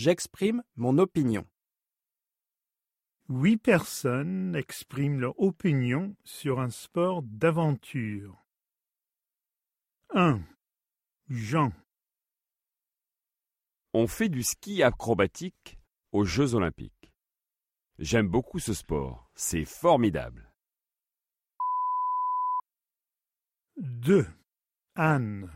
[0.00, 1.44] J'exprime mon opinion.
[3.28, 8.46] Huit personnes expriment leur opinion sur un sport d'aventure.
[10.14, 10.40] 1.
[11.30, 11.72] Jean.
[13.92, 15.80] On fait du ski acrobatique
[16.12, 17.12] aux Jeux olympiques.
[17.98, 20.54] J'aime beaucoup ce sport, c'est formidable.
[23.78, 24.24] 2.
[24.94, 25.50] Anne.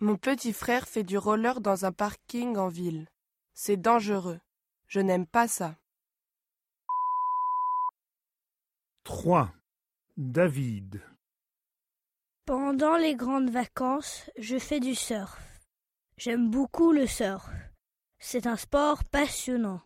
[0.00, 3.06] Mon petit frère fait du roller dans un parking en ville.
[3.60, 4.38] C'est dangereux.
[4.86, 5.76] Je n'aime pas ça.
[9.02, 9.52] 3.
[10.16, 11.02] David.
[12.46, 15.42] Pendant les grandes vacances, je fais du surf.
[16.16, 17.50] J'aime beaucoup le surf.
[18.20, 19.82] C'est un sport passionnant.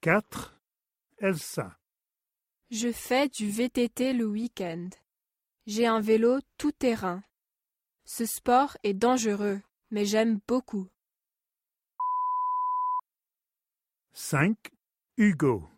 [0.00, 0.60] 4.
[1.18, 1.78] Elsa.
[2.72, 4.88] Je fais du VTT le week-end.
[5.66, 7.22] J'ai un vélo tout terrain.
[8.04, 10.88] Ce sport est dangereux, mais j'aime beaucoup.
[14.12, 14.56] 5.
[15.16, 15.70] Hugo.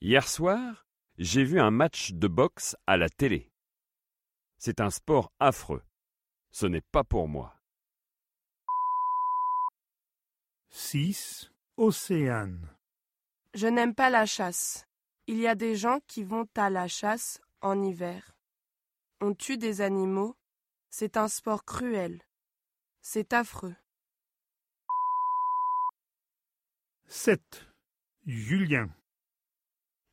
[0.00, 0.86] Hier soir,
[1.18, 3.50] j'ai vu un match de boxe à la télé.
[4.58, 5.82] C'est un sport affreux.
[6.50, 7.60] Ce n'est pas pour moi.
[10.70, 11.50] 6.
[11.76, 12.68] Océane.
[13.54, 14.86] Je n'aime pas la chasse.
[15.26, 18.36] Il y a des gens qui vont à la chasse en hiver.
[19.20, 20.36] On tue des animaux.
[20.90, 22.20] C'est un sport cruel.
[23.06, 23.76] C'est affreux.
[27.06, 27.66] 7.
[28.26, 28.88] Julien.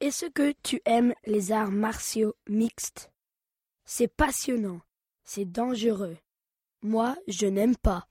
[0.02, 3.10] Est-ce que tu aimes les arts martiaux mixtes?
[3.86, 4.82] C'est passionnant,
[5.24, 6.18] c'est dangereux.
[6.82, 8.10] Moi, je n'aime pas.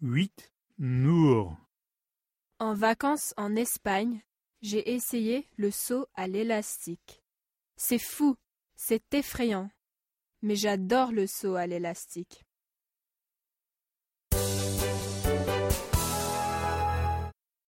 [0.00, 0.50] 8.
[0.78, 1.58] Nour.
[2.58, 4.24] En vacances en Espagne,
[4.62, 7.22] j'ai essayé le saut à l'élastique.
[7.76, 8.34] C'est fou,
[8.76, 9.70] c'est effrayant,
[10.42, 12.44] mais j'adore le saut à l'élastique.